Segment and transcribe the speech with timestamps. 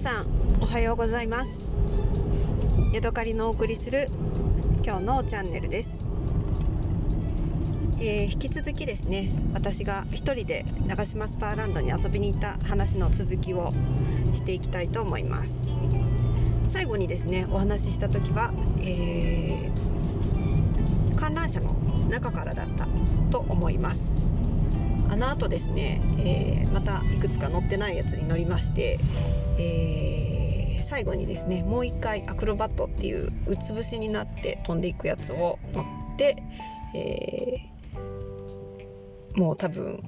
[0.00, 0.26] さん
[0.62, 1.78] おはようございます。
[2.94, 4.08] ヤドカリのお送りする
[4.82, 6.10] 今日のチャンネルです、
[8.00, 13.74] えー、引き続きですね私が一人で長島スパーランドに遊びに行った話の続きを
[14.32, 15.70] していきたいと思います。
[16.66, 21.74] 最後にですねお話しした時は、えー、観覧車の
[22.08, 22.88] 中からだった
[23.30, 24.16] と思います。
[25.10, 28.98] あの後ですね、えー、またいくつか乗ってないやつに乗りまして、
[29.58, 35.82] えー、最後にですねもう一回アクロバットっていううつ伏せになって飛んでいくやつを乗
[36.14, 36.36] って、
[36.94, 40.02] えー、もう多分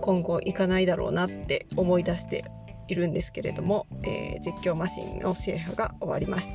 [0.00, 2.44] 今後行かないだろうなって思い出して
[2.88, 6.52] いるんですけれども、えー、絶叫マシンの制覇が終わりました。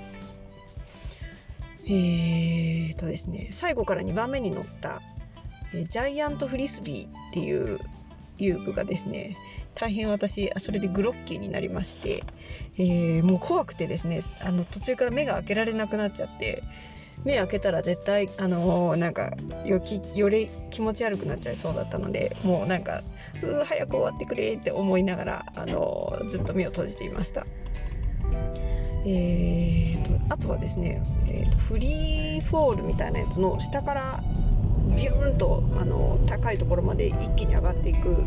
[1.85, 5.01] えーとですね、最後から2番目に乗った
[5.73, 7.79] えジャイアントフリスビーっていう
[8.37, 9.35] 遊具がですね
[9.75, 12.23] 大変私それでグロッキーになりまして、
[12.77, 16.63] えー、もう怖くてですねあの途中から目が開けられなくなっちゃって
[17.25, 19.31] 目開けたら絶対あのー、なんか
[19.65, 23.01] よきより気持ち悪くなっちゃいそうだったのでもうなんか
[23.41, 27.45] うー早く終わってくれって思いながら、あのー、ずっと目を閉じていました。
[29.05, 34.23] えーと、あとはですね、えーとフリーフォールみたいなやつの下から
[34.95, 38.23] ビューンとあの高いところまで一気に上がっていく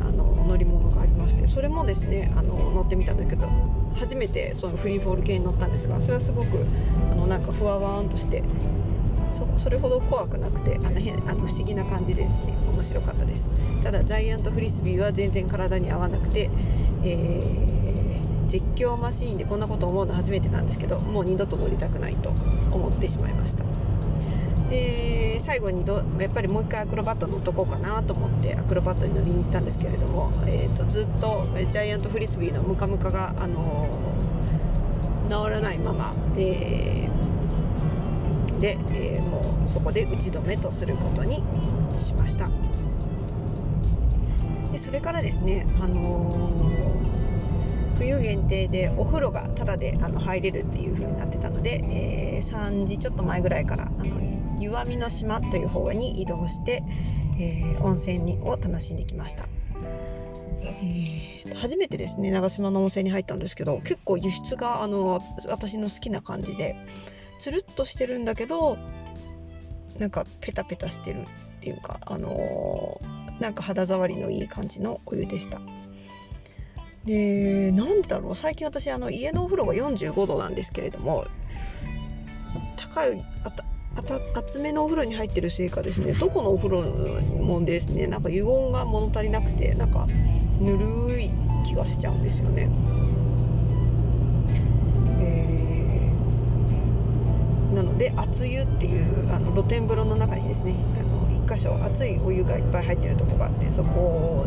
[0.00, 3.48] あの乗り物がありましてそれもですねあの乗ってみたんですけど
[3.94, 6.58] 初めてそのフリーフォール系に乗ったんですがそれはすごく
[7.10, 8.42] あのなんかふわわーんとして
[9.30, 10.98] それほど怖くなくてあの
[11.30, 13.52] あの不思議な感じでですね面白かったです。
[13.82, 16.48] ただジャイアントフリスビーは全然体に合わなくて、
[17.04, 17.87] えー、
[18.48, 22.30] 実況マシーンでこんなこと思うの初めてなんですけどもう二度と乗りたくないと
[22.72, 23.64] 思ってしまいました。
[24.68, 41.42] で最後にどやっぱりもう一回アクロバット乗っとこうかなと思ってアクロバットに乗りに行ったんですけれども、えーと、ずっとジャイアントフリスビーのムカムカが、あのー、治らないまま、えー、で、えー、もうそこで打ち止めとすることに
[41.96, 42.50] しました。
[44.70, 46.60] でそれからですね、あの
[47.98, 54.20] 冬限定でお風呂がタダであの入れるっていう風になってたので、えー、3時ちょっと前ぐらいからあの
[54.60, 56.82] 湯あみの島という方に移動して、
[57.40, 59.48] えー、温泉にを楽しんできました、
[60.60, 66.76] えー、初めてですね長島の温泉に入ったんですけど結構輸出があの私の好きな感じで
[67.40, 68.78] つるっとしてるんだけど
[69.98, 75.60] なんかペタペタしてるっていうかあのー、なんか肌触りのいい感じのお湯でした。
[77.08, 81.24] でなんでだろう最近私あの家のお風呂が45度なんですけれども
[82.76, 83.64] 高いあた
[83.96, 90.06] あた厚めのお風呂に入ってるせいかですねどこのお風呂もですねなんか油温が物足りなくてなんか
[90.60, 91.30] ぬるい
[91.64, 92.68] 気がしちゃうんですよね。
[95.20, 104.44] えー、なので熱湯っていうあの露天風呂の中にですねあの1箇所熱いお湯がいっぱい入ってるとこがあってそこ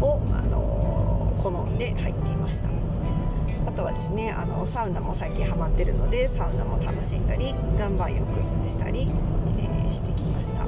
[0.00, 0.75] をあの
[1.50, 2.70] 好んで入っていました。
[3.66, 8.26] あとはですねあのサウナも最近ハマってるのでサウナも楽しんだり岩盤浴
[8.66, 10.66] したり、えー、してきました。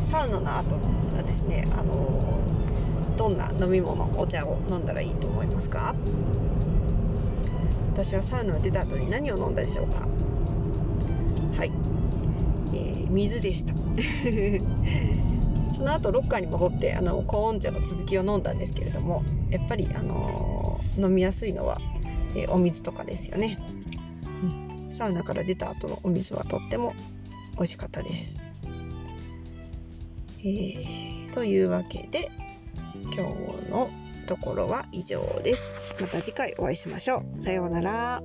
[0.00, 0.76] サウナの後
[1.16, 2.40] はですねあの
[3.16, 5.94] どんな飲み物お茶を飲んだらいいと思いますか？
[7.92, 10.08] 私はサウナを出た後に何を飲んだでしょうか？
[11.56, 11.70] はい、
[12.72, 13.74] えー、水でした。
[15.70, 21.78] その後ロッカーに戻ってあの高温茶の続きを飲んだんですけれどもやっぱり、あの飲みやすいのは、
[22.36, 23.58] えー、お水とかですよね、
[24.42, 26.94] うん、サウナから出た後のお水はとっても
[27.54, 28.54] 美味しかったです、
[30.40, 32.30] えー、というわけで
[33.16, 33.90] 今日の
[34.26, 35.94] ところは以上です。
[36.00, 37.40] また次回お会いしましょう。
[37.40, 38.22] さようなら。